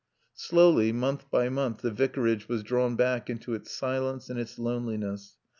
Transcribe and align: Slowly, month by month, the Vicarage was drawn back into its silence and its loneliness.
Slowly, 0.33 0.91
month 0.91 1.29
by 1.29 1.49
month, 1.49 1.81
the 1.83 1.91
Vicarage 1.91 2.49
was 2.49 2.63
drawn 2.63 2.95
back 2.95 3.29
into 3.29 3.53
its 3.53 3.69
silence 3.69 4.31
and 4.31 4.39
its 4.39 4.57
loneliness. 4.57 5.37